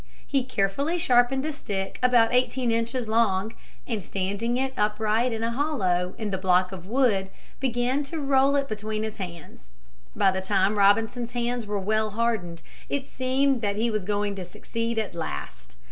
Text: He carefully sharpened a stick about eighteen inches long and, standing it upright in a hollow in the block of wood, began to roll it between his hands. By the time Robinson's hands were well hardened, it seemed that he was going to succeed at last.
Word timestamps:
He 0.25 0.43
carefully 0.43 0.97
sharpened 0.97 1.45
a 1.45 1.51
stick 1.51 1.99
about 2.01 2.33
eighteen 2.33 2.71
inches 2.71 3.07
long 3.07 3.53
and, 3.85 4.01
standing 4.01 4.57
it 4.57 4.73
upright 4.75 5.31
in 5.31 5.43
a 5.43 5.51
hollow 5.51 6.15
in 6.17 6.31
the 6.31 6.39
block 6.39 6.71
of 6.71 6.87
wood, 6.87 7.29
began 7.59 8.01
to 8.05 8.19
roll 8.19 8.55
it 8.55 8.67
between 8.67 9.03
his 9.03 9.17
hands. 9.17 9.69
By 10.15 10.31
the 10.31 10.41
time 10.41 10.79
Robinson's 10.79 11.33
hands 11.33 11.67
were 11.67 11.77
well 11.77 12.09
hardened, 12.09 12.63
it 12.89 13.07
seemed 13.07 13.61
that 13.61 13.75
he 13.75 13.91
was 13.91 14.03
going 14.03 14.33
to 14.37 14.43
succeed 14.43 14.97
at 14.97 15.13
last. 15.13 15.75